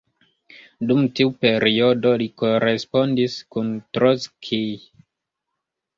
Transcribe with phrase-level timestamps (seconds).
[0.91, 3.69] Dum tiu periodo li korespondis kun
[3.99, 4.69] Trockij.